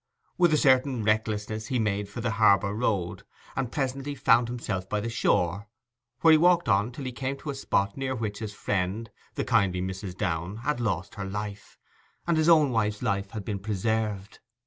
With 0.35 0.51
a 0.51 0.57
certain 0.57 1.03
recklessness 1.03 1.67
he 1.67 1.77
made 1.77 2.09
for 2.09 2.21
the 2.21 2.31
harbour 2.41 2.73
road, 2.73 3.21
and 3.55 3.71
presently 3.71 4.15
found 4.15 4.47
himself 4.47 4.89
by 4.89 4.99
the 4.99 5.11
shore, 5.11 5.67
where 6.21 6.31
he 6.31 6.39
walked 6.39 6.67
on 6.67 6.91
till 6.91 7.05
he 7.05 7.11
came 7.11 7.37
to 7.37 7.49
the 7.49 7.53
spot 7.53 7.95
near 7.95 8.15
which 8.15 8.39
his 8.39 8.51
friend 8.51 9.11
the 9.35 9.45
kindly 9.45 9.79
Mrs. 9.79 10.17
Downe 10.17 10.55
had 10.65 10.79
lost 10.79 11.13
her 11.13 11.25
life, 11.25 11.77
and 12.25 12.35
his 12.35 12.49
own 12.49 12.71
wife's 12.71 13.03
life 13.03 13.29
had 13.29 13.45
been 13.45 13.59
preserved. 13.59 14.39